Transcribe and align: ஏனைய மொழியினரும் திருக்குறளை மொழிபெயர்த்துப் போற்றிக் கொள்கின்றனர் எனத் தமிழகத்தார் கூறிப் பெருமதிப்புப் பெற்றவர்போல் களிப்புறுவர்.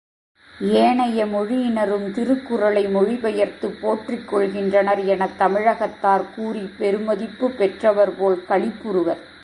ஏனைய 0.59 1.25
மொழியினரும் 1.25 2.11
திருக்குறளை 2.11 2.87
மொழிபெயர்த்துப் 2.87 3.77
போற்றிக் 3.81 4.35
கொள்கின்றனர் 4.35 5.05
எனத் 5.05 5.37
தமிழகத்தார் 5.39 6.25
கூறிப் 6.35 6.73
பெருமதிப்புப் 6.79 7.57
பெற்றவர்போல் 7.57 8.39
களிப்புறுவர். 8.49 9.21